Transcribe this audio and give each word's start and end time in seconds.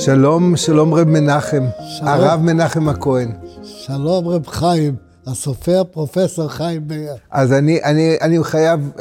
שלום, 0.00 0.56
שלום 0.56 0.94
רב 0.94 1.08
מנחם, 1.08 1.64
שלום. 1.98 2.08
הרב 2.08 2.40
מנחם 2.40 2.88
הכהן. 2.88 3.32
שלום 3.62 4.28
רב 4.28 4.46
חיים, 4.46 4.96
הסופר 5.26 5.82
פרופסור 5.84 6.48
חיים 6.48 6.82
מאיר. 6.88 7.14
אז 7.30 7.52
אני, 7.52 7.82
אני, 7.82 8.16
אני 8.20 8.44
חייב 8.44 8.90
uh, 8.96 9.00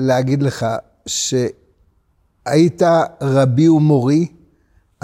להגיד 0.00 0.42
לך 0.42 0.66
שהיית 1.06 2.82
רבי 3.20 3.68
ומורי, 3.68 4.26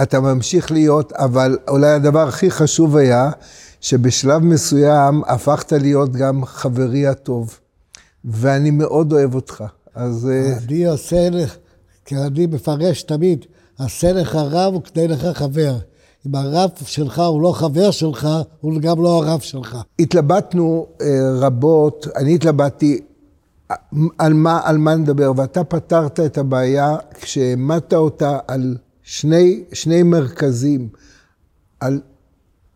אתה 0.03 0.21
ממשיך 0.21 0.73
להיות, 0.73 1.13
אבל 1.13 1.59
אולי 1.69 1.91
הדבר 1.91 2.29
הכי 2.29 2.51
חשוב 2.51 2.97
היה 2.97 3.31
שבשלב 3.81 4.43
מסוים 4.43 5.23
הפכת 5.27 5.73
להיות 5.73 6.13
גם 6.13 6.45
חברי 6.45 7.07
הטוב, 7.07 7.59
ואני 8.25 8.71
מאוד 8.71 9.13
אוהב 9.13 9.35
אותך. 9.35 9.65
אז... 9.95 10.29
אה, 10.33 10.53
אני 10.69 10.87
עושה, 10.87 11.29
כי 12.05 12.17
אני 12.17 12.47
מפרש 12.47 13.03
תמיד, 13.03 13.45
עשה 13.79 14.13
לך 14.13 14.35
רב 14.35 14.75
וכדי 14.75 15.09
לך 15.09 15.27
חבר. 15.39 15.77
אם 16.27 16.35
הרב 16.35 16.71
שלך 16.85 17.19
הוא 17.19 17.43
לא 17.43 17.53
חבר 17.53 17.91
שלך, 17.91 18.29
הוא 18.61 18.81
גם 18.81 19.03
לא 19.03 19.25
הרב 19.25 19.41
שלך. 19.41 19.79
התלבטנו 19.99 20.87
uh, 20.99 21.03
רבות, 21.41 22.07
אני 22.17 22.35
התלבטתי 22.35 23.01
אה, 23.71 23.77
על 24.19 24.33
מה, 24.33 24.61
על 24.65 24.79
מה 24.79 24.95
נדבר, 24.95 25.33
ואתה 25.37 25.65
פתרת 25.65 26.21
את 26.21 26.39
הבעיה 26.39 26.97
כשהעמדת 27.21 27.95
אותה 27.95 28.39
על 28.49 28.77
שני, 29.03 29.65
שני 29.73 30.03
מרכזים, 30.03 30.89
על 31.81 32.01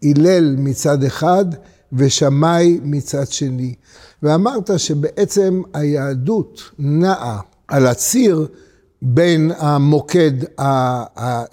הלל 0.03 0.57
מצד 0.59 1.05
אחד 1.05 1.45
ושמאי 1.93 2.81
מצד 2.83 3.27
שני. 3.29 3.75
ואמרת 4.23 4.71
שבעצם 4.77 5.63
היהדות 5.75 6.61
נעה 6.79 7.41
על 7.69 7.87
הציר 7.87 8.49
בין 9.03 9.51
המוקד 9.59 10.33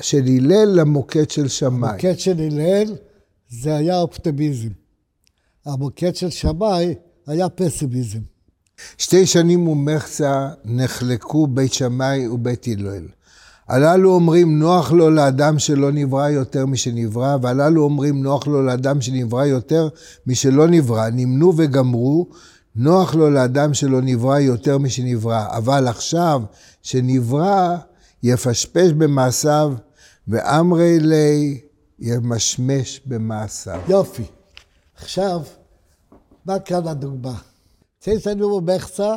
של 0.01 0.23
הלל 0.27 0.69
למוקד 0.75 1.29
של 1.29 1.47
שמאי. 1.47 1.89
המוקד 1.89 2.19
של 2.19 2.39
הלל 2.39 2.95
זה 3.49 3.75
היה 3.75 3.99
אופטימיזם. 3.99 4.69
המוקד 5.65 6.15
של 6.15 6.29
שמאי 6.29 6.95
היה 7.27 7.49
פסימיזם. 7.49 8.19
שתי 8.97 9.25
שנים 9.25 9.67
ומחצה 9.67 10.49
נחלקו 10.65 11.47
בית 11.47 11.73
שמאי 11.73 12.27
ובית 12.27 12.67
הלל. 12.67 13.07
הללו 13.67 14.13
אומרים 14.13 14.59
נוח 14.59 14.91
לו 14.91 15.09
לאדם 15.09 15.59
שלא 15.59 15.91
נברא 15.91 16.29
יותר 16.29 16.65
משנברא, 16.65 17.37
והללו 17.41 17.83
אומרים 17.83 18.23
נוח 18.23 18.47
לו 18.47 18.61
לאדם 18.61 19.01
שנברא 19.01 19.45
יותר 19.45 19.89
משלא 20.27 20.67
נברא. 20.67 21.09
נמנו 21.09 21.53
וגמרו, 21.57 22.27
נוח 22.75 23.15
לו 23.15 23.29
לאדם 23.29 23.73
שלא 23.73 24.01
נברא 24.01 24.39
יותר 24.39 24.77
משנברא. 24.77 25.57
אבל 25.57 25.87
עכשיו 25.87 26.41
שנברא, 26.81 27.75
יפשפש 28.23 28.91
במעשיו, 28.91 29.73
ואמרי 30.27 30.99
לי 30.99 31.61
ימשמש 31.99 33.01
במעשיו. 33.05 33.81
יופי. 33.87 34.23
עכשיו, 34.95 35.41
מה 36.45 36.59
כאן 36.59 36.87
הדוגמה? 36.87 37.37
צייסנו 37.99 38.53
ומחצה, 38.53 39.15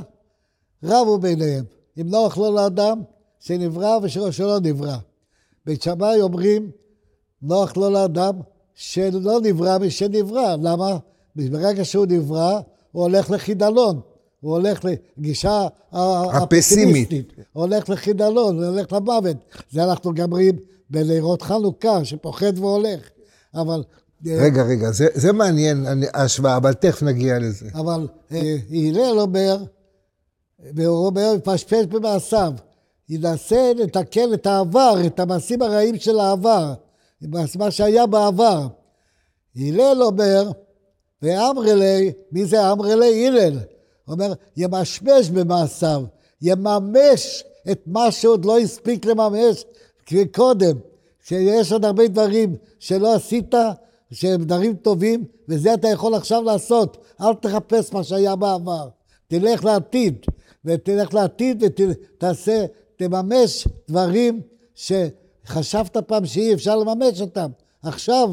רבו 0.84 1.18
ביניהם. 1.18 1.64
אם 2.00 2.08
נוח 2.08 2.38
לו 2.38 2.54
לאדם, 2.54 3.02
שנברא 3.40 3.98
ושלא 4.02 4.60
נברא. 4.62 4.96
בית 5.66 5.82
שמאי 5.82 6.20
אומרים, 6.20 6.70
נוח 7.42 7.76
לו 7.76 7.90
לאדם 7.90 8.34
שלא 8.74 9.40
נברא 9.42 9.78
משנברא. 9.78 10.56
למה? 10.62 10.98
ברגע 11.36 11.84
שהוא 11.84 12.06
נברא, 12.06 12.60
הוא 12.98 13.04
הולך 13.04 13.30
לחידלון. 13.30 14.00
הוא 14.40 14.52
הולך 14.52 14.84
לגישה 14.84 15.66
הפסימית. 15.92 17.10
הוא 17.52 17.64
הולך 17.64 17.88
לחידלון, 17.88 18.56
הוא 18.56 18.64
הולך 18.64 18.92
למוות. 18.92 19.36
זה 19.70 19.84
אנחנו 19.84 20.14
גם 20.14 20.30
רואים 20.30 20.56
בלירות 20.90 21.42
חנוכה, 21.42 22.04
שפוחד 22.04 22.58
והולך. 22.58 23.00
אבל... 23.54 23.82
אה, 24.26 24.36
רגע, 24.40 24.62
רגע, 24.62 24.90
זה, 24.90 25.06
זה 25.14 25.32
מעניין, 25.32 25.86
ההשוואה, 26.14 26.56
אבל 26.56 26.72
תכף 26.72 27.02
נגיע 27.02 27.38
לזה. 27.38 27.68
אבל 27.74 28.08
אה, 28.32 28.56
הלל 28.70 29.20
אומר, 29.20 29.56
והוא 30.74 31.06
אומר, 31.06 31.34
מפשפש 31.36 31.86
במעשיו. 31.86 32.52
ינסה 33.08 33.72
לתקן 33.76 34.32
את 34.34 34.46
העבר, 34.46 34.94
את 35.06 35.20
המעשים 35.20 35.62
הרעים 35.62 35.98
של 35.98 36.18
העבר, 36.18 36.74
מה 37.58 37.70
שהיה 37.70 38.06
בעבר. 38.06 38.66
הלל 39.56 40.02
אומר, 40.02 40.50
ואמרלי, 41.22 42.12
מי 42.32 42.46
זה 42.46 42.72
אמרלי? 42.72 43.26
הלל. 43.26 43.58
אומר, 44.08 44.32
ימשמש 44.56 45.30
במעשיו, 45.30 46.02
יממש 46.42 47.44
את 47.70 47.80
מה 47.86 48.10
שעוד 48.10 48.44
לא 48.44 48.58
הספיק 48.58 49.06
לממש 49.06 49.64
קודם. 50.34 50.76
שיש 51.28 51.72
עוד 51.72 51.84
הרבה 51.84 52.08
דברים 52.08 52.56
שלא 52.78 53.14
עשית, 53.14 53.54
שהם 54.12 54.44
דברים 54.44 54.74
טובים, 54.74 55.24
וזה 55.48 55.74
אתה 55.74 55.88
יכול 55.88 56.14
עכשיו 56.14 56.42
לעשות. 56.42 56.96
אל 57.20 57.34
תחפש 57.34 57.92
מה 57.92 58.04
שהיה 58.04 58.36
בעבר. 58.36 58.88
תלך 59.28 59.64
לעתיד, 59.64 60.14
ותלך 60.64 61.14
לעתיד 61.14 61.62
ותעשה 61.62 62.66
תממש 62.96 63.68
דברים 63.88 64.40
שחשבת 64.74 65.96
פעם 65.96 66.26
שאי 66.26 66.54
אפשר 66.54 66.76
לממש 66.76 67.20
אותם. 67.20 67.50
עכשיו 67.82 68.30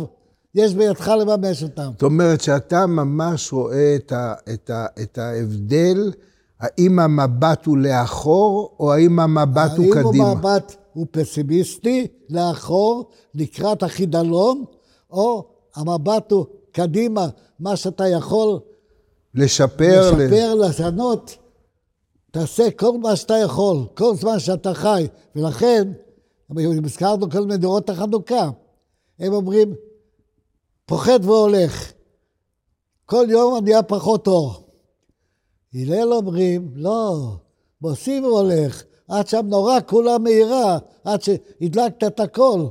יש 0.55 0.73
בידך 0.75 1.07
לממש 1.07 1.63
אותם. 1.63 1.91
זאת 1.91 2.03
אומרת 2.03 2.41
שאתה 2.41 2.85
ממש 2.85 3.53
רואה 3.53 3.95
את, 3.95 4.11
ה, 4.11 4.33
את, 4.53 4.69
ה, 4.69 4.85
את 5.01 5.17
ההבדל, 5.17 6.11
האם 6.59 6.99
המבט 6.99 7.65
הוא 7.65 7.77
לאחור, 7.77 8.75
או 8.79 8.93
האם 8.93 9.19
המבט 9.19 9.71
האם 9.71 9.81
הוא 9.81 9.93
קדימה? 9.93 10.27
האם 10.27 10.37
המבט 10.37 10.75
הוא 10.93 11.07
פסימיסטי, 11.11 12.07
לאחור, 12.29 13.09
לקראת 13.35 13.83
החידלון, 13.83 14.63
או 15.11 15.45
המבט 15.75 16.31
הוא 16.31 16.45
קדימה, 16.71 17.27
מה 17.59 17.75
שאתה 17.75 18.07
יכול... 18.07 18.59
לשפר. 19.33 20.11
לשפר, 20.11 20.55
לשנות. 20.55 21.37
תעשה 22.31 22.71
כל 22.71 22.97
מה 22.97 23.15
שאתה 23.15 23.33
יכול, 23.33 23.77
כל 23.93 24.15
זמן 24.15 24.39
שאתה 24.39 24.73
חי. 24.73 25.07
ולכן, 25.35 25.91
הזכרנו 26.85 27.29
כל 27.29 27.39
מיני 27.39 27.57
דורות 27.57 27.89
החנוכה. 27.89 28.49
הם 29.19 29.33
אומרים, 29.33 29.73
פוחד 30.85 31.19
והולך. 31.25 31.91
כל 33.05 33.25
יום 33.29 33.63
נהיה 33.63 33.83
פחות 33.83 34.27
אור. 34.27 34.69
הלל 35.73 36.13
אומרים, 36.13 36.71
לא, 36.75 37.31
מוסיף 37.81 38.23
והולך. 38.23 38.83
עד 39.07 39.27
שם 39.27 39.45
נורא 39.45 39.79
כולה 39.87 40.17
מהירה, 40.17 40.77
עד 41.03 41.21
שהדלקת 41.21 42.03
את 42.03 42.19
הכל, 42.19 42.65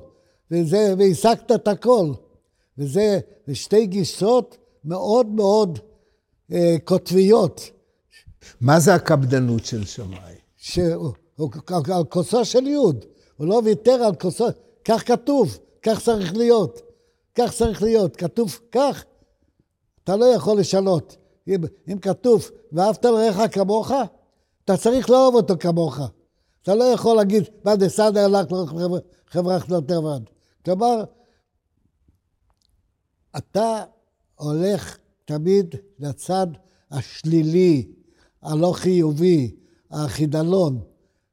וזה, 0.51 0.95
והשגת 0.99 1.53
את 1.53 1.69
הכל. 1.69 2.13
וזה 2.79 3.21
שתי 3.53 3.87
גישות 3.87 4.57
מאוד 4.85 5.27
מאוד 5.27 5.79
אה, 6.53 6.77
קוטביות. 6.85 7.71
מה 8.61 8.81
זה 8.81 8.95
הקפדנות 8.95 9.65
של 9.65 9.85
שמאי? 9.85 10.35
שהוא 10.57 11.13
על 11.95 12.05
כוסו 12.05 12.45
של 12.45 12.67
יוד, 12.67 13.05
הוא 13.37 13.47
לא 13.47 13.61
ויתר 13.65 13.93
על 14.05 14.15
כוסו, 14.15 14.47
כך 14.85 15.09
כתוב, 15.09 15.59
כך 15.83 16.01
צריך 16.05 16.37
להיות, 16.37 16.81
כך 17.35 17.53
צריך 17.53 17.83
להיות, 17.83 18.17
כתוב 18.17 18.59
כך, 18.73 19.05
אתה 20.05 20.17
לא 20.17 20.25
יכול 20.25 20.59
לשנות. 20.59 21.17
אם, 21.49 21.61
אם 21.93 21.99
כתוב, 21.99 22.51
ואהבת 22.73 23.05
לרעך 23.05 23.55
כמוך, 23.55 23.91
אתה 24.65 24.77
צריך 24.77 25.11
לאהוב 25.11 25.35
אותו 25.35 25.55
כמוך. 25.61 26.01
אתה 26.63 26.75
לא 26.75 26.85
יכול 26.85 27.17
להגיד, 27.17 27.45
מה 27.65 27.77
דסדר 27.77 28.29
לך 28.29 28.47
חברה 29.27 29.59
יותר 29.69 30.05
ועד. 30.05 30.31
כלומר, 30.65 31.05
אתה 33.37 33.85
הולך 34.35 34.99
תמיד 35.25 35.75
לצד 35.99 36.47
השלילי, 36.91 37.93
הלא 38.43 38.73
חיובי, 38.73 39.57
החידלון. 39.91 40.81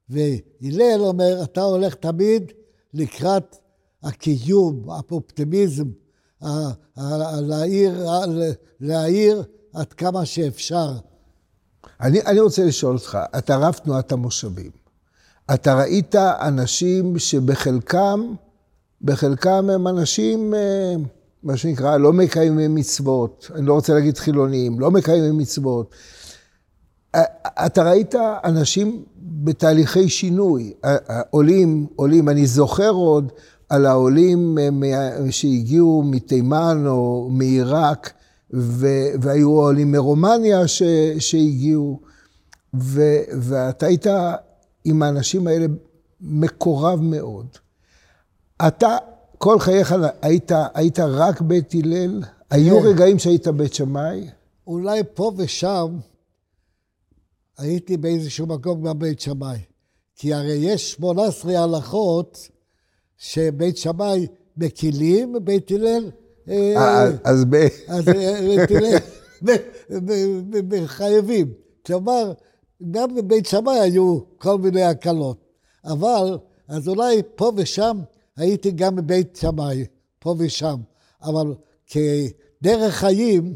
והלל 0.09 1.01
אומר, 1.01 1.44
אתה 1.44 1.61
הולך 1.61 1.95
תמיד 1.95 2.51
לקראת 2.94 3.56
הקיום, 4.03 4.89
האופטימיזם, 4.89 5.87
להעיר, 7.41 8.05
להעיר 8.79 9.43
עד 9.73 9.93
כמה 9.93 10.26
שאפשר. 10.26 10.91
אני, 12.02 12.22
אני 12.22 12.40
רוצה 12.40 12.66
לשאול 12.66 12.93
אותך, 12.93 13.17
אתה 13.37 13.58
רב 13.58 13.73
תנועת 13.73 14.11
המושבים. 14.11 14.72
אתה 15.53 15.76
ראית 15.76 16.16
אנשים 16.16 17.20
שבחלקם, 17.20 18.34
בחלקם 19.02 19.70
הם 19.70 19.87
אנשים, 19.87 20.53
אה, 20.53 20.96
מה 21.43 21.58
שנקרא, 21.58 21.97
לא 21.97 22.14
מקיימים 22.14 22.76
מצוות. 22.76 23.52
אני 23.55 23.66
לא 23.66 23.73
רוצה 23.73 23.93
להגיד 23.93 24.17
חילוניים, 24.17 24.79
לא 24.79 24.91
מקיימים 24.91 25.37
מצוות. 25.37 25.96
אתה 27.66 27.84
ראית 27.84 28.16
אנשים 28.43 29.03
בתהליכי 29.22 30.09
שינוי, 30.09 30.73
עולים, 31.29 31.87
עולים, 31.96 32.29
אני 32.29 32.46
זוכר 32.46 32.90
עוד 32.90 33.31
על 33.72 33.85
העולים 33.85 34.58
אה, 34.84 35.32
שהגיעו 35.32 36.03
מתימן 36.06 36.84
או 36.88 37.29
מעיראק, 37.32 38.14
והיו 39.22 39.50
עולים 39.50 39.91
מרומניה 39.91 40.68
ש, 40.68 40.84
שהגיעו, 41.20 42.00
ו, 42.73 43.02
ואתה 43.41 43.85
היית 43.85 44.06
עם 44.85 45.03
האנשים 45.03 45.47
האלה 45.47 45.66
מקורב 46.22 47.02
מאוד. 47.02 47.47
אתה 48.68 48.97
כל 49.38 49.59
חייך 49.59 49.96
היית, 50.22 50.52
היית 50.74 51.00
רק 51.00 51.41
בית 51.41 51.74
הלל? 51.74 52.24
היו 52.50 52.79
כן. 52.79 52.88
רגעים 52.88 53.20
שהיית 53.20 53.47
בית 53.47 53.74
שמאי? 53.74 54.29
אולי 54.67 55.02
פה 55.14 55.32
ושם 55.38 55.97
הייתי 57.58 57.97
באיזשהו 57.97 58.47
מקום 58.47 58.88
גם 58.88 59.00
בית 59.00 59.20
שמאי. 59.20 59.59
כי 60.16 60.34
הרי 60.34 60.53
יש 60.53 60.91
18 60.91 61.64
הלכות 61.64 62.47
שבית 63.22 63.78
שמאי 63.78 64.28
מקילים, 64.58 65.35
בית 65.44 65.72
הלל... 65.72 66.12
אה, 66.50 66.73
אה, 66.78 67.09
אז 67.23 67.46
ב... 67.50 67.56
אז 67.88 68.08
אה, 68.08 68.41
בית 68.47 68.72
הלל 70.72 70.88
חייבים. 70.97 71.53
כלומר, 71.85 72.34
גם 72.91 73.16
בבית 73.16 73.46
שמאי 73.46 73.79
היו 73.79 74.20
כל 74.38 74.58
מיני 74.58 74.84
הקלות. 74.84 75.38
אבל, 75.85 76.38
אז 76.68 76.88
אולי 76.88 77.22
פה 77.35 77.52
ושם 77.56 78.00
הייתי 78.38 78.72
גם 78.72 78.96
בבית 78.96 79.35
שמאי, 79.35 79.85
פה 80.20 80.35
ושם. 80.38 80.79
אבל 81.24 81.53
כדרך 81.88 82.94
חיים, 82.94 83.56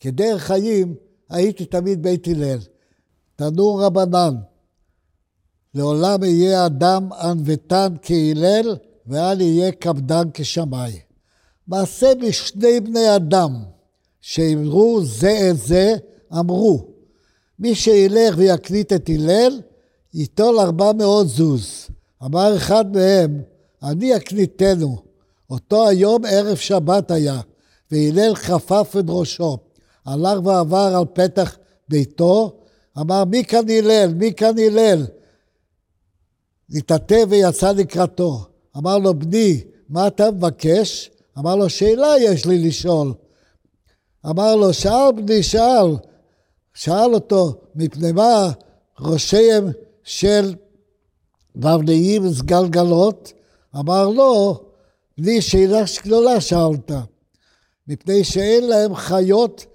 כדרך 0.00 0.42
חיים, 0.42 0.94
הייתי 1.30 1.64
תמיד 1.64 2.02
בית 2.02 2.28
הלל. 2.28 2.58
תנו 3.36 3.74
רבנן, 3.74 4.34
לעולם 5.74 6.24
יהיה 6.24 6.66
אדם 6.66 7.12
ענוותן 7.12 7.94
כהלל, 8.02 8.76
ואל 9.06 9.40
יהיה 9.40 9.72
קפדן 9.72 10.28
כשמאי. 10.34 10.98
מעשה 11.68 12.14
בשני 12.14 12.80
בני 12.80 13.16
אדם, 13.16 13.56
שאמרו 14.20 15.00
זה 15.04 15.50
את 15.50 15.56
זה, 15.56 15.94
אמרו, 16.38 16.86
מי 17.58 17.74
שילך 17.74 18.34
ויקליט 18.36 18.92
את 18.92 19.10
הלל, 19.14 19.60
ייטול 20.14 20.58
ארבע 20.58 20.92
מאות 20.92 21.28
זוז. 21.28 21.88
אמר 22.24 22.56
אחד 22.56 22.96
מהם, 22.96 23.42
אני 23.82 24.16
אקליטנו. 24.16 24.96
אותו 25.50 25.88
היום 25.88 26.22
ערב 26.24 26.56
שבת 26.56 27.10
היה, 27.10 27.40
והלל 27.90 28.34
חפף 28.34 28.96
את 28.98 29.04
ראשו. 29.08 29.58
הלך 30.06 30.46
ועבר 30.46 30.96
על 30.96 31.04
פתח 31.12 31.56
ביתו, 31.88 32.52
אמר, 32.98 33.24
מי 33.24 33.44
כאן 33.44 33.68
הלל? 33.68 34.14
מי 34.14 34.32
כאן 34.34 34.58
הלל? 34.58 35.06
התעטב 36.74 37.26
ויצא 37.28 37.72
לקראתו. 37.72 38.44
אמר 38.76 38.98
לו, 38.98 39.14
בני, 39.14 39.64
מה 39.88 40.06
אתה 40.06 40.30
מבקש? 40.30 41.10
אמר 41.38 41.56
לו, 41.56 41.70
שאלה 41.70 42.08
יש 42.20 42.46
לי 42.46 42.68
לשאול. 42.68 43.12
אמר 44.26 44.56
לו, 44.56 44.72
שאל 44.72 45.12
בני, 45.16 45.42
שאל. 45.42 45.96
שאל 46.74 47.14
אותו, 47.14 47.60
מפני 47.74 48.12
מה 48.12 48.50
ראשיהם 49.00 49.68
של 50.04 50.54
בבליים 51.56 52.26
וסגלגלות? 52.26 53.32
אמר 53.76 54.08
לו, 54.08 54.60
בני, 55.18 55.42
שאלה 55.42 55.82
גדולה 56.04 56.40
שאלת. 56.40 56.90
מפני 57.88 58.24
שאין 58.24 58.68
להם 58.68 58.94
חיות, 58.94 59.66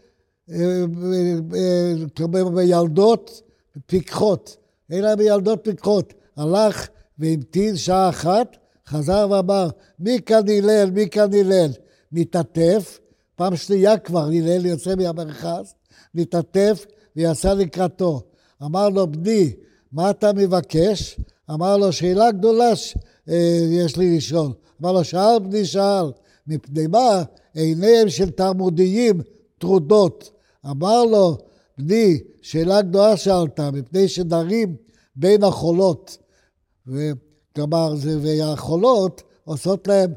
כלומר 2.17 2.49
בילדות 2.49 3.41
פיקחות. 3.85 4.57
אין 4.89 5.03
להם 5.03 5.21
ילדות 5.21 5.59
פיקחות. 5.63 6.13
הלך 6.37 6.87
והמתין 7.19 7.75
שעה 7.75 8.09
אחת, 8.09 8.57
חזר 8.87 9.27
ואמר, 9.31 9.69
מי 9.99 10.19
כאן 10.25 10.49
הלל? 10.49 10.91
מי 10.91 11.09
כאן 11.09 11.33
הלל? 11.33 11.71
מתעטף, 12.11 12.99
פעם 13.35 13.55
שנייה 13.55 13.97
כבר 13.97 14.25
הלל 14.25 14.65
יוצא 14.65 14.95
מהמרכז, 14.95 15.73
מתעטף 16.15 16.85
ויצא 17.15 17.53
לקראתו. 17.53 18.21
אמר 18.63 18.89
לו, 18.89 19.07
בני, 19.07 19.53
מה 19.91 20.09
אתה 20.09 20.33
מבקש? 20.33 21.19
אמר 21.51 21.77
לו, 21.77 21.91
שאלה 21.91 22.31
גדולה 22.31 22.75
ש... 22.75 22.97
יש 23.69 23.97
לי 23.97 24.17
לשאול. 24.17 24.51
אמר 24.81 24.91
לו, 24.91 25.03
שאל 25.03 25.39
בני 25.39 25.65
שאל, 25.65 26.11
מפני 26.47 26.87
מה 26.87 27.23
עיניהם 27.53 28.09
של 28.09 28.29
תלמודיים 28.29 29.21
טרודות. 29.57 30.31
אמר 30.65 31.03
לו, 31.03 31.37
בני, 31.77 32.19
שאלה 32.41 32.81
גדולה 32.81 33.17
שאלת, 33.17 33.59
מפני 33.59 34.07
שדרים 34.07 34.75
בין 35.15 35.43
החולות. 35.43 36.17
כלומר, 37.55 37.93
והחולות 38.21 39.23
עושות 39.43 39.87
להם 39.87 40.13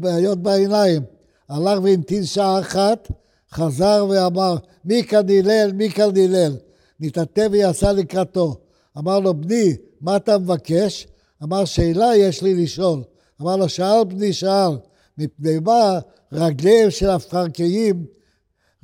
בעיות 0.00 0.38
בעיניים. 0.38 1.02
הלך 1.48 1.82
והמתין 1.82 2.24
שעה 2.24 2.60
אחת, 2.60 3.08
חזר 3.52 4.06
ואמר, 4.10 4.56
מי 4.84 5.04
כאן 5.04 5.30
הלל, 5.30 5.72
מי 5.72 5.90
כאן 5.90 6.16
הלל? 6.16 6.56
נתעטב 7.00 7.48
ויצא 7.52 7.92
לקראתו. 7.92 8.56
אמר 8.98 9.20
לו, 9.20 9.34
בני, 9.34 9.76
מה 10.00 10.16
אתה 10.16 10.38
מבקש? 10.38 11.06
אמר, 11.42 11.64
שאלה 11.64 12.16
יש 12.16 12.42
לי 12.42 12.62
לשאול. 12.62 13.02
אמר 13.40 13.56
לו, 13.56 13.68
שאל 13.68 14.04
בני, 14.08 14.32
שאל. 14.32 14.70
מפני 15.18 15.58
מה 15.58 15.98
רגליהם 16.32 16.90
של 16.90 17.10
הפרקיים 17.10 18.06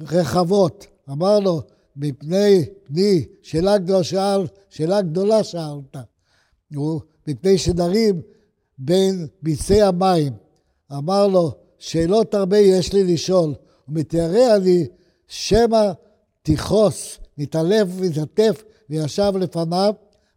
רחבות? 0.01 0.87
אמר 1.11 1.41
לו, 1.41 1.63
מפני 1.97 2.65
בני, 2.89 3.25
שאלה 3.43 3.79
גדולה 3.79 4.05
שאל, 4.05 4.47
שאלה 4.71 5.03
גדולה 5.03 5.45
שאלת. 5.45 5.97
מפני 7.29 7.59
שדרים 7.59 8.21
בין 8.79 9.27
ביצי 9.43 9.83
המים. 9.83 10.33
אמר 10.93 11.27
לו, 11.27 11.51
שאלות 11.79 12.35
הרבה 12.35 12.59
יש 12.59 12.93
לי 12.93 13.15
לשאול, 13.15 13.55
ומתיירא 13.89 14.57
אני 14.57 14.87
שמא 15.29 15.93
תכעוס, 16.43 17.19
נתעלף 17.39 17.89
והתעטף 17.97 18.63
וישב 18.91 19.33
לפניו. 19.37 19.95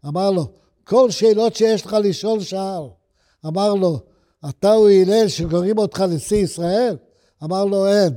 אמר 0.08 0.32
לו, 0.32 0.46
כל 0.84 1.12
שאלות 1.12 1.56
שיש 1.56 1.86
לך 1.86 1.96
לשאול 2.04 2.40
שאל. 2.40 2.84
אמר 3.46 3.74
לו, 3.74 4.00
אתה 4.50 4.74
הוא 4.74 4.90
הלל 4.90 5.28
שקוראים 5.28 5.78
אותך 5.78 6.02
נשיא 6.02 6.38
ישראל? 6.38 6.98
אמר 7.44 7.66
לו, 7.66 7.88
אין. 7.88 8.14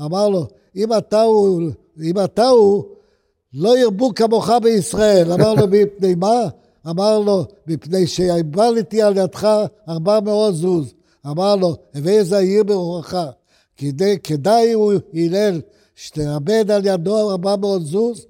אמר 0.00 0.28
לו, 0.28 0.46
אם 0.76 0.92
אתה 0.92 1.22
הוא, 1.22 1.62
אם 2.02 2.24
אתה 2.24 2.46
הוא, 2.48 2.84
לא 3.54 3.78
ירבו 3.78 4.14
כמוך 4.14 4.50
בישראל. 4.62 5.32
אמר 5.32 5.54
לו, 5.54 5.66
מפני 5.66 6.14
מה? 6.14 6.48
אמר 6.90 7.18
לו, 7.18 7.44
מפני 7.66 8.06
שהבלתי 8.06 9.02
על 9.02 9.16
ידך 9.16 9.48
ארבע 9.88 10.20
מאות 10.20 10.54
זוז. 10.54 10.94
אמר 11.26 11.56
לו, 11.56 11.76
הווה 11.94 12.24
זהיר 12.24 12.64
ברוחך. 12.64 13.16
כדי, 13.76 14.18
כדאי 14.22 14.72
הוא 14.72 14.92
הלל 15.14 15.60
שתאבד 15.94 16.70
על 16.70 16.86
ידו 16.86 17.30
ארבע 17.30 17.56
מאות 17.56 17.82
זוז, 17.86 18.26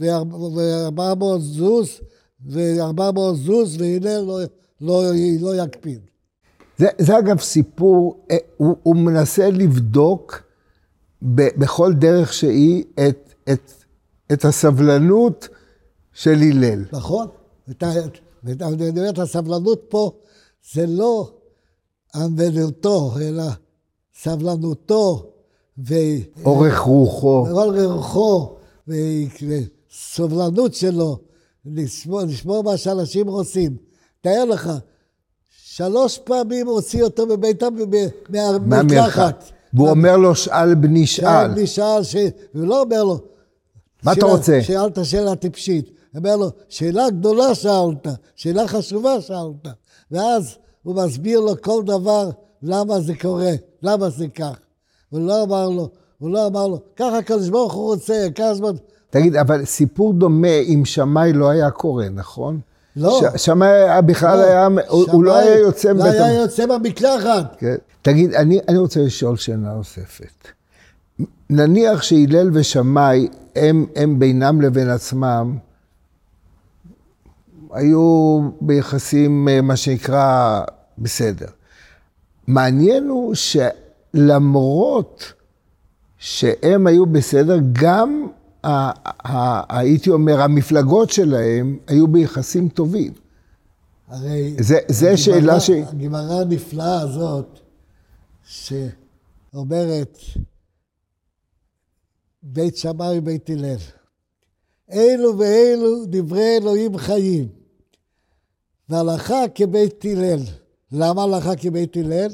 וארבע 0.00 1.14
מאות 1.14 1.40
זוז, 1.42 2.00
וארבע 2.46 3.10
מאות 3.10 3.36
זוז, 3.36 3.80
והנה 3.80 4.20
לא, 4.20 4.40
לא, 4.80 5.02
לא 5.40 5.64
יקפיד. 5.64 6.00
זה, 6.78 6.86
זה 6.98 7.18
אגב 7.18 7.40
סיפור, 7.40 8.24
אה, 8.30 8.36
הוא, 8.56 8.76
הוא 8.82 8.96
מנסה 8.96 9.50
לבדוק 9.50 10.42
ב, 11.22 11.48
בכל 11.56 11.92
דרך 11.92 12.32
שהיא 12.32 12.84
את, 13.08 13.34
את, 13.52 13.72
את 14.32 14.44
הסבלנות 14.44 15.48
של 16.16 16.30
הלל. 16.30 16.84
נכון. 16.92 17.26
ואני 18.44 18.88
אומר, 18.88 19.10
את 19.10 19.18
הסבלנות 19.18 19.84
פה 19.88 20.12
זה 20.72 20.86
לא 20.86 21.30
ענוותנותו, 22.14 23.12
אלא 23.20 23.44
סבלנותו. 24.22 25.32
ו... 25.88 25.94
אורך 26.44 26.78
רוחו. 26.78 27.46
אורך 27.50 27.92
רוחו, 27.92 28.56
וסובלנות 28.88 30.74
שלו, 30.74 31.18
לשמור, 31.66 32.20
לשמור 32.20 32.64
מה 32.64 32.76
שאנשים 32.76 33.28
רוצים. 33.28 33.76
תאר 34.20 34.44
לך, 34.44 34.70
שלוש 35.48 36.18
פעמים 36.18 36.66
הוציא 36.66 37.02
אותו 37.02 37.26
מביתם 37.26 37.74
מהמקלחת. 38.28 39.44
והוא 39.74 39.88
אומר 39.88 40.16
לו, 40.16 40.34
שאל 40.34 40.74
בני 40.74 41.06
שאל. 41.06 41.24
שאל 41.24 41.48
בני 41.48 41.66
שאל, 41.66 42.02
ש... 42.02 42.16
לא 42.54 42.82
אומר 42.82 43.04
לו, 43.04 43.18
מה 44.02 44.12
אתה 44.12 44.26
רוצה? 44.26 44.62
שאלת 44.62 44.98
שאלה 45.04 45.36
טיפשית. 45.36 45.95
אומר 46.16 46.36
לו, 46.36 46.50
שאלה 46.68 47.10
גדולה 47.10 47.54
שאלת, 47.54 48.06
שאלה 48.36 48.68
חשובה 48.68 49.20
שאלת. 49.20 49.74
ואז 50.10 50.56
הוא 50.82 50.94
מסביר 50.94 51.40
לו 51.40 51.62
כל 51.62 51.82
דבר, 51.86 52.30
למה 52.62 53.00
זה 53.00 53.12
קורה, 53.20 53.52
למה 53.82 54.10
זה 54.10 54.28
כך. 54.28 54.58
הוא 55.10 55.20
לא 55.20 55.42
אמר 55.42 55.68
לו, 55.68 55.88
הוא 56.18 56.30
לא 56.30 56.46
אמר 56.46 56.66
לו, 56.66 56.80
ככה 56.96 57.18
הקדוש 57.18 57.48
ברוך 57.48 57.72
הוא 57.72 57.84
רוצה, 57.94 58.26
ככה 58.34 58.54
זמן... 58.54 58.72
תגיד, 59.10 59.36
אבל 59.36 59.64
סיפור 59.64 60.12
דומה 60.12 60.48
עם 60.64 60.84
שמאי 60.84 61.32
לא 61.32 61.48
היה 61.48 61.70
קורה, 61.70 62.08
נכון? 62.08 62.60
לא. 62.96 63.20
ש... 63.36 63.44
שמאי 63.44 64.02
בכלל 64.06 64.38
לא. 64.38 64.44
היה, 64.44 64.68
הוא, 64.88 65.04
הוא 65.12 65.24
לא 65.24 65.36
היה 65.36 65.58
יוצא... 65.58 65.92
לא 65.92 66.04
היה 66.04 66.34
יוצא 66.34 66.66
במקלחת. 66.66 67.56
כן. 67.58 67.76
תגיד, 68.02 68.34
אני, 68.34 68.60
אני 68.68 68.78
רוצה 68.78 69.00
לשאול 69.00 69.36
שאלה 69.36 69.56
נוספת. 69.56 70.48
נניח 71.50 72.02
שהלל 72.02 72.50
ושמאי, 72.52 73.28
הם, 73.56 73.86
הם 73.96 74.18
בינם 74.18 74.60
לבין 74.60 74.90
עצמם, 74.90 75.56
היו 77.76 78.40
ביחסים, 78.60 79.48
אה, 79.48 79.60
מה 79.60 79.76
שנקרא, 79.76 80.60
בסדר. 80.98 81.46
מעניין 82.46 83.08
הוא 83.08 83.34
שלמרות 84.14 85.32
שהם 86.18 86.86
היו 86.86 87.06
בסדר, 87.06 87.58
גם, 87.72 88.26
הייתי 89.68 90.10
אומר, 90.10 90.40
המפלגות 90.42 91.10
שלהם 91.10 91.78
היו 91.86 92.06
ביחסים 92.06 92.68
טובים. 92.68 93.12
הרי... 94.08 94.56
זה, 94.60 94.78
זה 94.88 95.06
הגמרא- 95.10 95.16
שאלה 95.16 95.60
ש... 95.60 95.70
הגמרא 95.70 96.40
הנפלאה 96.40 97.00
הזאת, 97.00 97.60
שאומרת, 98.44 100.18
בית 102.42 102.76
שמאי 102.76 103.18
ובית 103.18 103.50
הלל. 103.50 103.76
אלו 104.92 105.38
ואלו 105.38 106.04
דברי 106.06 106.56
אלוהים 106.62 106.98
חיים. 106.98 107.48
והלכה 108.88 109.44
כבית 109.54 110.04
הלל. 110.04 110.40
למה 110.92 111.22
הלכה 111.22 111.56
כבית 111.56 111.96
הלל? 111.96 112.28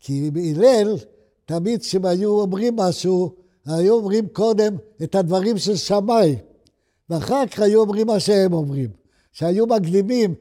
כי 0.00 0.30
בהלל, 0.30 0.96
תמיד 1.44 1.80
כשהם 1.80 2.04
היו 2.04 2.40
אומרים 2.40 2.76
משהו, 2.76 3.34
היו 3.66 3.94
אומרים 3.94 4.28
קודם 4.28 4.76
את 5.02 5.14
הדברים 5.14 5.58
של 5.58 5.76
שמאי, 5.76 6.36
ואחר 7.10 7.46
כך 7.46 7.60
היו 7.60 7.80
אומרים 7.80 8.06
מה 8.06 8.20
שהם 8.20 8.52
אומרים. 8.52 8.90
שהיו 9.32 9.66
מקדימים, 9.66 10.34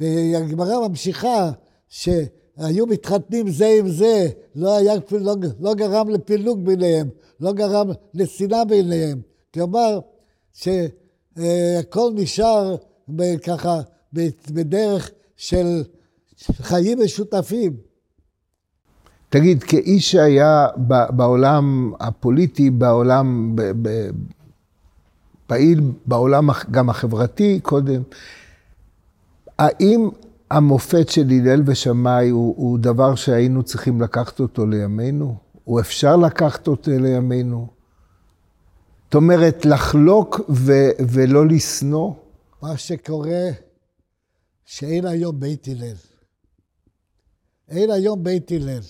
והגמרא 0.00 0.88
ממשיכה, 0.88 1.50
שהיו 1.88 2.86
מתחתנים 2.86 3.48
זה 3.48 3.76
עם 3.78 3.88
זה, 3.88 4.28
לא, 4.54 4.76
היה, 4.76 4.94
לא, 5.10 5.34
לא 5.60 5.74
גרם 5.74 6.08
לפילוג 6.08 6.64
ביניהם, 6.64 7.08
לא 7.40 7.52
גרם 7.52 7.90
לשנאה 8.14 8.64
ביניהם. 8.64 9.20
כלומר, 9.54 10.00
שהכל 10.52 12.10
נשאר 12.14 12.76
ככה 13.42 13.80
בדרך 14.50 15.10
של 15.36 15.82
חיים 16.52 16.98
משותפים. 17.04 17.76
תגיד, 19.28 19.62
כאיש 19.62 20.10
שהיה 20.10 20.66
בעולם 21.10 21.92
הפוליטי, 22.00 22.70
בעולם, 22.70 23.56
פעיל 25.46 25.80
בעולם 26.06 26.48
גם 26.70 26.90
החברתי 26.90 27.60
קודם, 27.62 28.02
האם 29.58 30.08
המופת 30.50 31.08
של 31.08 31.26
הלל 31.30 31.62
ושמאי 31.66 32.28
הוא, 32.28 32.54
הוא 32.56 32.78
דבר 32.78 33.14
שהיינו 33.14 33.62
צריכים 33.62 34.00
לקחת 34.00 34.40
אותו 34.40 34.66
לימינו? 34.66 35.36
או 35.66 35.80
אפשר 35.80 36.16
לקחת 36.16 36.68
אותו 36.68 36.90
לימינו? 36.90 37.66
זאת 39.04 39.14
אומרת, 39.14 39.66
לחלוק 39.66 40.40
ו- 40.48 40.90
ולא 41.08 41.46
לשנוא? 41.46 42.12
מה 42.62 42.76
שקורה, 42.76 43.40
שאין 44.68 45.06
היום 45.06 45.40
בית 45.40 45.68
הלל. 45.68 45.96
אין 47.68 47.90
היום 47.90 48.22
בית 48.22 48.50
הלל. 48.52 48.80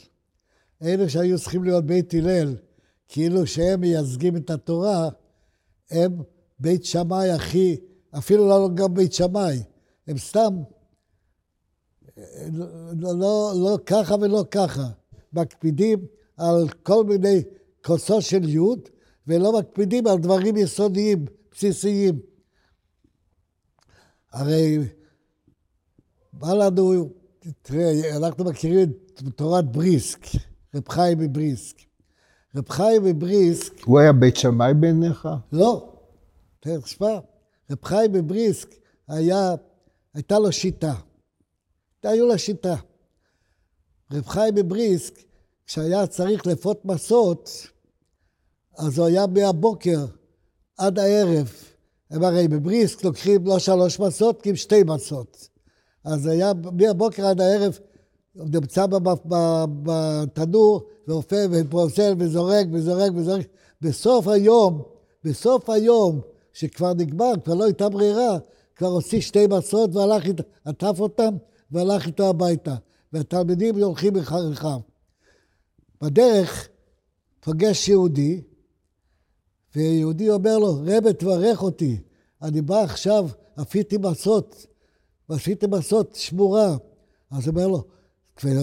אלה 0.83 1.09
שהיו 1.09 1.39
צריכים 1.39 1.65
להיות 1.65 1.87
בית 1.87 2.15
הלל, 2.15 2.57
כאילו 3.09 3.47
שהם 3.47 3.81
מייצגים 3.81 4.37
את 4.37 4.51
התורה, 4.51 5.09
הם 5.91 6.13
בית 6.61 6.85
שמאי 6.85 7.31
הכי, 7.31 7.77
אפילו 8.19 8.49
לא 8.49 8.69
גם 8.75 8.95
בית 8.95 9.13
שמאי, 9.13 9.63
הם 10.07 10.19
סתם 10.19 10.55
לא, 12.99 13.19
לא, 13.19 13.53
לא 13.57 13.79
ככה 13.87 14.15
ולא 14.15 14.45
ככה. 14.51 14.89
מקפידים 15.33 16.07
על 16.37 16.69
כל 16.83 17.05
מיני 17.05 17.43
כוסו 17.85 18.23
של 18.23 18.49
יוד, 18.49 18.81
ולא 19.27 19.59
מקפידים 19.59 20.07
על 20.07 20.19
דברים 20.19 20.57
יסודיים, 20.57 21.25
בסיסיים. 21.53 22.21
הרי 24.33 24.79
מה 26.41 26.55
לנו, 26.55 27.09
תראה, 27.63 28.17
אנחנו 28.17 28.45
מכירים 28.45 28.93
את 29.15 29.23
תורת 29.37 29.73
בריסק, 29.73 30.27
רב 30.75 30.89
חיים 30.89 31.19
מבריסק. 31.19 31.77
רב 32.57 32.69
חיים 32.69 33.05
מבריסק, 33.05 33.85
הוא 33.85 33.99
היה 33.99 34.13
בית 34.13 34.37
שמאי 34.37 34.75
בעיניך? 34.75 35.29
לא, 35.53 35.93
תשמע, 36.61 37.19
רב 37.71 37.85
חיים 37.85 38.13
מבריסק 38.13 38.75
היה, 39.09 39.55
הייתה 40.15 40.39
לו 40.39 40.53
שיטה. 40.53 40.95
היו 42.03 42.27
לה 42.27 42.39
שיטה. 42.39 42.75
רב 44.13 44.27
חיים 44.27 44.55
מבריסק, 44.55 45.15
כשהיה 45.67 46.07
צריך 46.07 46.47
לפות 46.47 46.85
מסות, 46.85 47.51
אז 48.79 48.99
הוא 48.99 49.07
היה 49.07 49.27
מהבוקר 49.27 50.07
עד 50.79 50.99
הערב. 50.99 51.53
הם 52.11 52.23
הרי 52.23 52.49
בבריסק 52.49 53.05
לוקחים 53.05 53.47
לא 53.47 53.59
שלוש 53.59 54.01
מסות, 54.01 54.43
כי 54.43 54.51
הם 54.51 54.57
שתי 54.57 54.83
מסות. 54.83 55.48
אז 56.09 56.27
היה 56.27 56.53
מהבוקר 56.73 57.27
עד 57.27 57.41
הערב, 57.41 57.79
נמצא 58.35 58.87
בתנור, 59.83 60.83
ואופה 61.09 61.37
ופוסל 61.51 62.15
וזורק 62.19 62.67
וזורק 62.73 63.13
וזורק. 63.15 63.47
בסוף 63.81 64.29
היום, 64.29 64.83
בסוף 65.25 65.71
היום, 65.71 66.21
שכבר 66.53 66.95
נגמר, 66.95 67.33
כבר 67.45 67.55
לא 67.55 67.65
הייתה 67.65 67.89
ברירה, 67.89 68.39
כבר 68.77 68.87
הוציא 68.87 69.21
שתי 69.21 69.47
מסות 69.47 69.95
והלך, 69.95 70.27
אית- 70.27 70.41
עטף 70.65 70.97
אותם 71.01 71.37
והלך 71.71 72.07
איתו 72.07 72.29
הביתה. 72.29 72.75
והתלמידים 73.13 73.83
הולכים 73.83 74.17
אחריו. 74.17 74.81
בדרך 76.03 76.69
פוגש 77.41 77.89
יהודי, 77.89 78.41
ויהודי 79.77 80.31
אומר 80.31 80.59
לו, 80.59 80.75
רבי 80.85 81.13
תברך 81.13 81.63
אותי, 81.63 81.97
אני 82.43 82.63
בא 82.63 82.79
עכשיו, 82.83 83.29
עפיתי 83.57 83.97
מסות, 83.99 84.67
ועשיתי 85.29 85.67
מסות 85.67 86.15
שמורה. 86.15 86.77
אז 87.31 87.47
הוא 87.47 87.55
אומר 87.55 87.69
לו, 87.69 87.85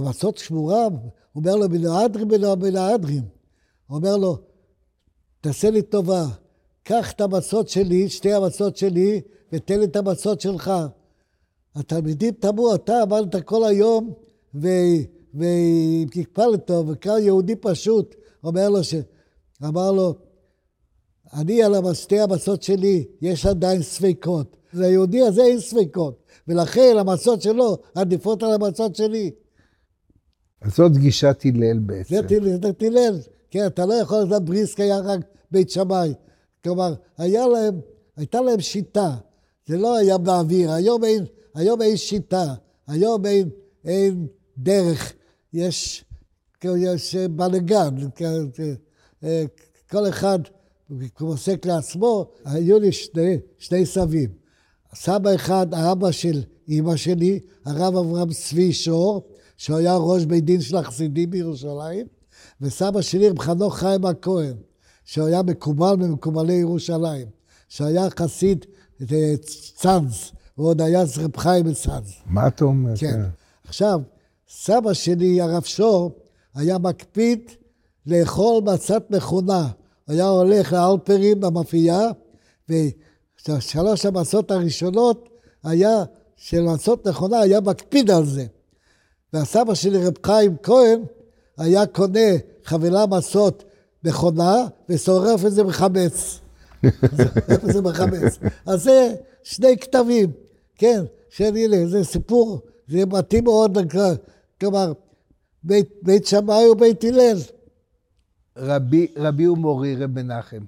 מסות 0.02 0.38
שמורה? 0.38 0.86
הוא 0.86 1.12
אומר 1.36 1.56
לו, 1.56 1.70
מן 1.70 1.86
האדרים 1.86 2.28
מן 2.28 2.76
האדרים. 2.76 3.24
הוא 3.88 3.98
אומר 3.98 4.18
לו, 4.18 4.38
תעשה 5.42 5.70
לי 5.70 5.82
טובה, 5.82 6.26
קח 6.84 7.12
את 7.12 7.22
המצות 7.22 7.70
שלי, 7.70 8.10
שתי 8.10 8.34
המצות 8.34 8.78
שלי, 8.78 9.22
ותן 9.52 9.80
לי 9.80 9.86
את 9.86 9.96
המצות 9.96 10.42
שלך. 10.42 10.72
התלמידים 11.76 12.34
תמו, 12.34 12.76
אתה 12.76 13.02
עמדת 13.02 13.44
כל 13.44 13.64
היום 13.64 14.14
והקפלת 15.34 16.72
אותו, 16.72 16.88
וכאן 16.88 17.22
יהודי 17.22 17.56
פשוט 17.56 18.16
אומר 18.44 18.70
לו, 18.70 18.84
ש... 18.84 18.94
אמר 19.64 19.92
לו, 19.92 20.16
אני 21.34 21.64
על 21.64 21.94
שתי 21.94 22.20
המצות 22.20 22.64
שלי, 22.64 23.06
יש 23.22 23.46
עדיין 23.46 23.82
ספקות. 23.82 24.58
ליהודי 24.74 25.22
הזה 25.22 25.44
אין 25.44 25.60
ספקות, 25.60 26.25
ולכן 26.48 26.96
המצות 27.00 27.42
שלו 27.42 27.78
עדיפות 27.96 28.44
על 28.44 28.52
המצות 28.52 28.96
שלי. 28.96 29.32
אז 30.62 30.76
זאת 30.76 30.98
גישת 30.98 31.42
הלל 31.46 31.80
בעצם. 31.80 32.16
זה 32.62 32.74
טילל. 32.74 33.20
כן, 33.52 33.66
אתה 33.66 33.86
לא 33.86 33.94
יכול 33.94 34.18
לדעת 34.18 34.46
בריסק 34.46 34.80
היה 34.80 35.00
רק 35.00 35.20
בית 35.52 35.70
שמאי. 35.70 36.14
כלומר, 36.64 36.94
היה 37.18 37.48
להם, 37.48 37.80
הייתה 38.18 38.42
להם 38.42 38.60
שיטה. 38.62 39.16
זה 39.68 39.78
לא 39.78 39.98
היה 39.98 40.18
באוויר. 40.18 40.72
היום 40.72 41.04
אין, 41.04 41.26
היום 41.56 41.82
אין 41.82 41.98
שיטה. 41.98 42.54
היום 42.88 43.26
אין, 43.26 43.50
אין 43.86 44.28
דרך. 44.58 45.14
יש, 45.54 46.06
יש 46.64 47.16
בלגן. 47.16 47.96
כל 49.90 50.10
אחד 50.10 50.40
עוסק 51.20 51.66
לעצמו. 51.66 52.32
היו 52.46 52.80
לי 52.80 52.92
שני, 52.92 53.38
שני 53.58 53.86
סבים. 53.86 54.45
סבא 54.96 55.36
אחד, 55.36 55.74
האבא 55.74 56.12
של 56.12 56.42
אימא 56.68 56.96
שלי, 56.96 57.40
הרב 57.66 57.96
אברהם 57.96 58.34
צבי 58.34 58.74
שור, 58.74 59.28
שהוא 59.58 59.78
היה 59.78 59.96
ראש 59.96 60.26
בית 60.26 60.46
דין 60.46 60.62
של 60.62 60.78
החסידים 60.78 61.30
בירושלים, 61.30 62.08
וסבא 62.62 63.02
שלי, 63.02 63.30
רב 63.30 63.40
חנוך 63.40 63.78
חיים 63.78 64.06
הכהן, 64.06 64.54
שהוא 65.06 65.28
היה 65.28 65.44
מקובל 65.44 65.96
ממקובלי 65.96 66.54
ירושלים, 66.54 67.28
שהיה 67.70 68.08
חסיד 68.20 68.66
אה, 69.12 69.34
צאנז, 69.76 70.32
הוא 70.56 70.68
עוד 70.68 70.82
היה 70.82 71.04
רב 71.18 71.38
חיים 71.38 71.66
בצאנז. 71.66 72.14
מה 72.26 72.48
אתה 72.48 72.66
אומר? 72.66 72.94
כן. 72.98 73.22
עכשיו, 73.68 74.02
סבא 74.50 74.94
שלי, 74.94 75.42
הרב 75.42 75.64
שור, 75.64 76.12
היה 76.56 76.78
מקפיד 76.78 77.52
לאכול 78.08 78.64
מצת 78.64 79.04
מכונה. 79.10 79.70
היה 80.08 80.28
הולך 80.28 80.74
לאלפרים 80.74 81.40
במאפייה, 81.40 82.10
ושלוש 83.50 84.06
המצות 84.06 84.52
הראשונות 84.52 85.30
היה, 85.64 86.04
של 86.36 86.62
מצות 86.62 87.08
נכונה, 87.08 87.40
היה 87.40 87.62
מקפיד 87.62 88.12
על 88.12 88.26
זה. 88.26 88.46
והסבא 89.34 89.74
שלי, 89.74 90.06
רב 90.08 90.14
חיים 90.26 90.56
כהן, 90.64 91.04
היה 91.58 91.86
קונה 91.86 92.30
חבילה 92.64 93.06
מצות 93.06 93.64
נכונה, 94.04 94.56
ושורף 94.90 95.46
את 95.46 95.52
זה 95.52 95.64
בחמץ. 95.64 96.40
שורף 97.02 97.72
זה 97.72 97.82
בחמץ. 97.82 98.40
אז 98.66 98.84
זה 98.84 99.16
שני 99.44 99.78
כתבים, 99.78 100.32
כן, 100.76 101.04
של 101.30 101.56
הנה, 101.56 101.88
זה 101.88 102.04
סיפור, 102.04 102.62
זה 102.88 103.06
מתאים 103.06 103.44
מאוד, 103.44 103.78
כלומר, 104.62 104.94
בית, 105.64 105.90
בית 106.02 106.26
שמאי 106.26 106.70
ובית 106.70 107.04
הלל. 107.04 107.38
רבי, 108.58 109.08
רבי 109.18 109.48
ומורי, 109.48 109.96
רב 109.96 110.10
מנחם, 110.10 110.62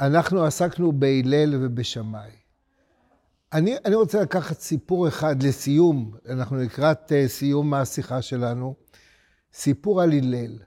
אנחנו 0.00 0.44
עסקנו 0.44 0.92
בהלל 0.92 1.54
ובשמאי. 1.60 2.30
אני, 3.52 3.76
אני 3.84 3.94
רוצה 3.94 4.22
לקחת 4.22 4.60
סיפור 4.60 5.08
אחד 5.08 5.42
לסיום, 5.42 6.12
אנחנו 6.28 6.56
לקראת 6.56 7.12
uh, 7.12 7.28
סיום 7.28 7.74
השיחה 7.74 8.22
שלנו, 8.22 8.74
סיפור 9.52 10.02
על 10.02 10.12
הלל, 10.12 10.58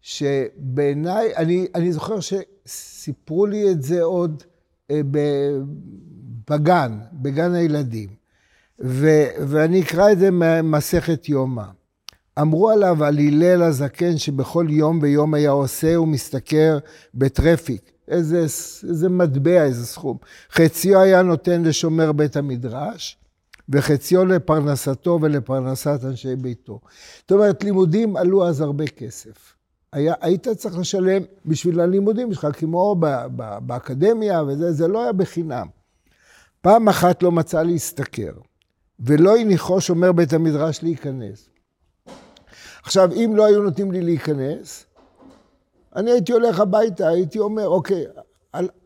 שבעיניי, 0.00 1.36
אני, 1.36 1.66
אני 1.74 1.92
זוכר 1.92 2.16
שסיפרו 2.20 3.46
לי 3.46 3.70
את 3.70 3.82
זה 3.82 4.02
עוד 4.02 4.42
uh, 4.42 4.94
ב, 5.10 5.18
בגן, 6.50 6.98
בגן 7.12 7.54
הילדים, 7.54 8.08
ו- 8.84 9.28
ואני 9.48 9.82
אקרא 9.82 10.12
את 10.12 10.18
זה 10.18 10.30
ממסכת 10.30 11.28
יומא. 11.28 11.64
אמרו 12.40 12.70
עליו 12.70 13.04
על 13.04 13.18
הלל 13.18 13.62
הזקן 13.62 14.18
שבכל 14.18 14.66
יום 14.70 14.98
ויום 15.02 15.34
היה 15.34 15.50
עושה 15.50 16.00
ומשתכר 16.00 16.78
בטרפיק. 17.14 17.92
איזה, 18.12 18.40
איזה 18.88 19.08
מטבע, 19.08 19.64
איזה 19.64 19.86
סכום. 19.86 20.16
חציו 20.52 21.00
היה 21.00 21.22
נותן 21.22 21.62
לשומר 21.62 22.12
בית 22.12 22.36
המדרש, 22.36 23.16
וחציו 23.68 24.24
לפרנסתו 24.24 25.18
ולפרנסת 25.22 26.00
אנשי 26.04 26.36
ביתו. 26.36 26.80
זאת 27.20 27.32
אומרת, 27.32 27.64
לימודים 27.64 28.16
עלו 28.16 28.48
אז 28.48 28.60
הרבה 28.60 28.86
כסף. 28.86 29.54
היה, 29.92 30.14
היית 30.20 30.48
צריך 30.48 30.78
לשלם 30.78 31.22
בשביל 31.46 31.80
הלימודים 31.80 32.32
שלך, 32.34 32.46
כמו 32.52 32.96
ב, 33.00 33.06
ב, 33.36 33.58
באקדמיה 33.62 34.42
וזה, 34.42 34.72
זה 34.72 34.88
לא 34.88 35.02
היה 35.02 35.12
בחינם. 35.12 35.66
פעם 36.60 36.88
אחת 36.88 37.22
לא 37.22 37.32
מצא 37.32 37.62
להשתכר, 37.62 38.32
ולא 39.00 39.36
הניחו 39.36 39.80
שומר 39.80 40.12
בית 40.12 40.32
המדרש 40.32 40.82
להיכנס. 40.82 41.48
עכשיו, 42.82 43.12
אם 43.12 43.32
לא 43.36 43.46
היו 43.46 43.62
נותנים 43.62 43.92
לי 43.92 44.02
להיכנס, 44.02 44.86
אני 45.96 46.10
הייתי 46.10 46.32
הולך 46.32 46.60
הביתה, 46.60 47.08
הייתי 47.08 47.38
אומר, 47.38 47.68
אוקיי, 47.68 48.04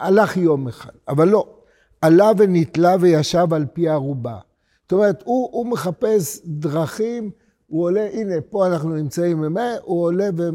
הלך 0.00 0.36
יום 0.36 0.68
אחד, 0.68 0.92
אבל 1.08 1.28
לא, 1.28 1.46
עלה 2.00 2.30
ונתלה 2.38 2.96
וישב 3.00 3.46
על 3.52 3.66
פי 3.72 3.88
הערובה. 3.88 4.38
זאת 4.82 4.92
אומרת, 4.92 5.22
הוא, 5.24 5.48
הוא 5.52 5.66
מחפש 5.66 6.40
דרכים, 6.44 7.30
הוא 7.66 7.84
עולה, 7.84 8.08
הנה, 8.12 8.34
פה 8.50 8.66
אנחנו 8.66 8.94
נמצאים, 8.94 9.56
הוא 9.82 10.04
עולה 10.04 10.28
ו... 10.36 10.48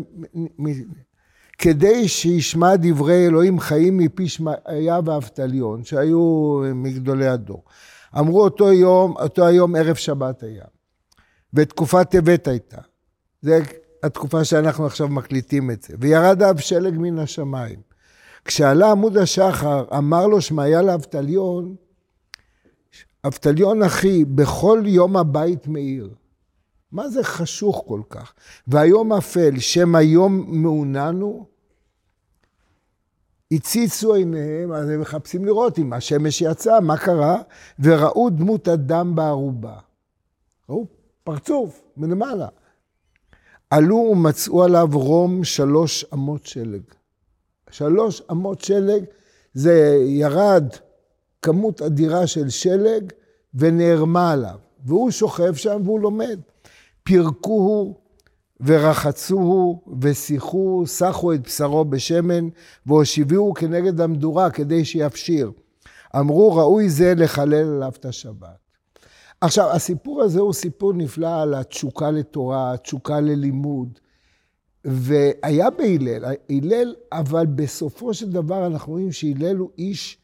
כדי 1.57 2.07
שישמע 2.07 2.75
דברי 2.75 3.27
אלוהים 3.27 3.59
חיים 3.59 3.97
מפי 3.97 4.27
שמעיה 4.27 4.99
ואבטליון, 5.05 5.83
שהיו 5.83 6.61
מגדולי 6.75 7.27
הדור. 7.27 7.63
אמרו 8.19 8.43
אותו 8.43 8.73
יום, 8.73 9.15
אותו 9.17 9.45
היום 9.45 9.75
ערב 9.75 9.95
שבת 9.95 10.43
היה, 10.43 10.65
ותקופת 11.53 12.09
טבת 12.09 12.47
הייתה. 12.47 12.81
זה 13.41 13.59
התקופה 14.03 14.43
שאנחנו 14.43 14.85
עכשיו 14.85 15.07
מקליטים 15.07 15.71
את 15.71 15.83
זה. 15.83 15.95
וירד 15.99 16.41
אב 16.41 16.59
שלג 16.59 16.93
מן 16.97 17.19
השמיים. 17.19 17.79
כשעלה 18.45 18.91
עמוד 18.91 19.17
השחר, 19.17 19.85
אמר 19.97 20.27
לו 20.27 20.41
שמעיה 20.41 20.81
לאבטליון, 20.81 21.75
אבטליון 23.27 23.83
אחי, 23.83 24.25
בכל 24.25 24.83
יום 24.85 25.17
הבית 25.17 25.67
מאיר. 25.67 26.09
מה 26.91 27.09
זה 27.09 27.23
חשוך 27.23 27.83
כל 27.87 28.01
כך? 28.09 28.33
והיום 28.67 29.13
אפל, 29.13 29.59
שם 29.59 29.95
היום 29.95 30.45
מעוננו, 30.47 31.45
הציצו 33.51 34.13
עיניהם, 34.13 34.71
אז 34.71 34.89
הם 34.89 35.01
מחפשים 35.01 35.45
לראות 35.45 35.79
אם 35.79 35.93
השמש 35.93 36.41
יצאה, 36.41 36.79
מה 36.79 36.97
קרה? 36.97 37.41
וראו 37.79 38.29
דמות 38.29 38.67
אדם 38.67 39.15
בערובה. 39.15 39.77
ראו 40.69 40.85
פרצוף 41.23 41.81
מלמעלה. 41.97 42.47
עלו 43.71 43.95
ומצאו 43.95 44.63
עליו 44.63 44.87
רום 44.93 45.43
שלוש 45.43 46.05
אמות 46.13 46.45
שלג. 46.45 46.81
שלוש 47.69 48.21
אמות 48.31 48.61
שלג 48.61 49.03
זה 49.53 49.97
ירד 50.07 50.67
כמות 51.41 51.81
אדירה 51.81 52.27
של 52.27 52.49
שלג 52.49 53.11
ונערמה 53.53 54.31
עליו. 54.31 54.59
והוא 54.85 55.11
שוכב 55.11 55.55
שם 55.55 55.81
והוא 55.85 55.99
לומד. 55.99 56.39
פירקוהו 57.03 57.97
ורחצוהו 58.61 59.81
ושיחו, 60.01 60.83
סחו 60.85 61.33
את 61.33 61.41
בשרו 61.41 61.85
בשמן 61.85 62.47
והושיבוהו 62.85 63.53
כנגד 63.53 64.01
המדורה 64.01 64.51
כדי 64.51 64.85
שיפשיר. 64.85 65.51
אמרו 66.19 66.55
ראוי 66.55 66.89
זה 66.89 67.13
לחלל 67.17 67.75
עליו 67.75 67.91
את 67.99 68.05
השבת. 68.05 68.60
עכשיו, 69.41 69.71
הסיפור 69.71 70.21
הזה 70.21 70.39
הוא 70.39 70.53
סיפור 70.53 70.93
נפלא 70.93 71.41
על 71.41 71.53
התשוקה 71.53 72.11
לתורה, 72.11 72.73
התשוקה 72.73 73.19
ללימוד. 73.19 73.99
והיה 74.85 75.69
בהלל, 75.69 76.25
הלל, 76.49 76.95
אבל 77.11 77.45
בסופו 77.45 78.13
של 78.13 78.29
דבר 78.29 78.67
אנחנו 78.67 78.91
רואים 78.93 79.11
שהלל 79.11 79.57
הוא 79.57 79.69
איש 79.77 80.17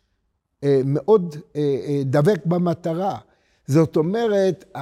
אה, 0.64 0.82
מאוד 0.86 1.36
אה, 1.56 1.62
אה, 1.62 2.02
דבק 2.06 2.46
במטרה. 2.46 3.18
זאת 3.68 3.96
אומרת, 3.96 4.78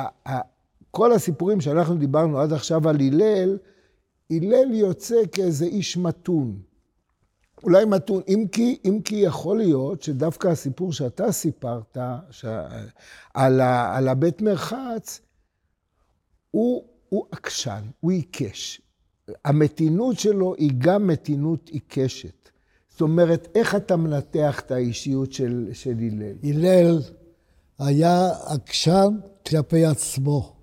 כל 0.91 1.12
הסיפורים 1.12 1.62
שאנחנו 1.62 1.95
דיברנו 1.95 2.39
עד 2.39 2.54
עכשיו 2.54 2.89
על 2.89 2.95
הלל, 3.00 3.58
הלל 4.32 4.71
יוצא 4.71 5.15
כאיזה 5.32 5.65
איש 5.65 5.98
מתון. 5.98 6.60
אולי 7.63 7.86
מתון, 7.86 8.22
אם 8.28 8.46
כי, 8.52 8.80
אם 8.86 9.00
כי 9.06 9.15
יכול 9.15 9.58
להיות 9.58 10.02
שדווקא 10.02 10.48
הסיפור 10.48 10.94
שאתה 10.94 11.32
סיפרת, 11.32 11.98
ש... 12.32 12.46
על, 13.34 13.62
ה... 13.62 13.98
על 13.98 14.08
הבית 14.08 14.41
מרחץ, 14.41 15.22
הוא, 16.52 16.84
הוא 17.10 17.26
עקשן, 17.32 17.82
הוא 18.00 18.12
עיקש. 18.12 18.82
המתינות 19.46 20.20
שלו 20.20 20.56
היא 20.56 20.72
גם 20.78 21.08
מתינות 21.08 21.70
עיקשת. 21.70 22.50
זאת 22.89 23.02
אומרת, 23.02 23.48
איך 23.56 23.76
אתה 23.76 23.96
מנתח 23.96 24.60
את 24.60 24.72
האישיות 24.72 25.34
של, 25.34 25.70
של 25.74 25.96
הלל? 26.00 26.34
הלל 26.44 27.02
היה 27.80 28.30
עקשן 28.46 29.18
כלפי 29.48 29.86
עצמו. 29.86 30.56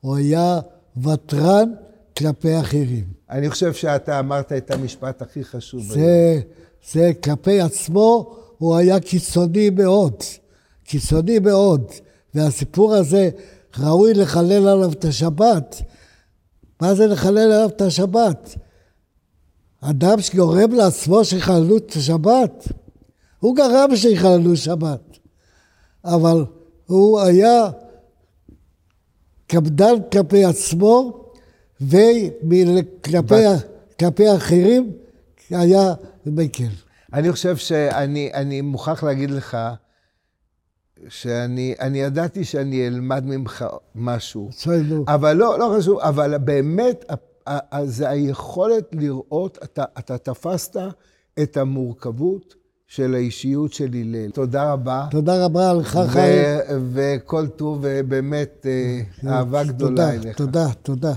הוא 0.00 0.16
היה 0.16 0.60
ותרן 1.02 1.74
כלפי 2.18 2.60
אחרים. 2.60 3.04
אני 3.30 3.50
חושב 3.50 3.72
שאתה 3.72 4.18
אמרת 4.18 4.52
את 4.52 4.70
המשפט 4.70 5.22
הכי 5.22 5.44
חשוב. 5.44 5.82
זה, 5.82 6.40
זה 6.92 7.12
כלפי 7.24 7.60
עצמו, 7.60 8.36
הוא 8.58 8.76
היה 8.76 9.00
קיצוני 9.00 9.70
מאוד. 9.70 10.22
קיצוני 10.84 11.38
מאוד. 11.38 11.84
והסיפור 12.34 12.94
הזה, 12.94 13.30
ראוי 13.78 14.14
לחלל 14.14 14.68
עליו 14.68 14.92
את 14.92 15.04
השבת. 15.04 15.82
מה 16.80 16.94
זה 16.94 17.06
לחלל 17.06 17.38
עליו 17.38 17.68
את 17.68 17.80
השבת? 17.80 18.54
אדם 19.80 20.20
שגורם 20.20 20.72
לעצמו 20.72 21.24
שיחללו 21.24 21.76
את 21.76 21.92
השבת, 21.96 22.68
הוא 23.38 23.56
גרם 23.56 23.96
שיחללו 23.96 24.56
שבת. 24.56 25.18
אבל 26.04 26.44
הוא 26.86 27.20
היה 27.20 27.70
קפדן 29.46 29.94
כלפי 30.12 30.44
עצמו, 30.44 31.24
וכלפי 31.80 33.44
אחרים 34.36 34.92
היה 35.50 35.94
מקל. 36.26 36.68
אני 37.12 37.32
חושב 37.32 37.56
שאני 37.56 38.60
מוכרח 38.60 39.02
להגיד 39.04 39.30
לך, 39.30 39.56
שאני 41.08 41.74
ידעתי 41.94 42.44
שאני 42.44 42.86
אלמד 42.86 43.24
ממך 43.26 43.64
משהו. 43.94 44.48
בסדר. 44.48 45.02
אבל 45.08 45.32
לא, 45.32 45.58
לא 45.58 45.74
חשוב, 45.78 45.98
אבל 46.00 46.38
באמת, 46.38 47.04
זה 47.84 48.08
היכולת 48.08 48.84
לראות, 48.92 49.58
אתה, 49.62 49.84
אתה 49.98 50.18
תפסת 50.18 50.76
את 51.42 51.56
המורכבות 51.56 52.54
של 52.86 53.14
האישיות 53.14 53.72
של 53.72 53.88
הלל. 53.94 54.30
תודה 54.30 54.72
רבה. 54.72 55.06
תודה 55.10 55.44
רבה 55.44 55.72
לך, 55.72 55.98
חיים. 56.08 56.58
וכל 56.92 57.46
טוב, 57.46 57.78
ובאמת 57.82 58.66
אה, 58.66 59.00
אהבה 59.30 59.64
גדולה 59.64 59.90
תודה, 59.90 60.12
אליך. 60.12 60.36
תודה, 60.36 60.66
תודה. 60.82 61.12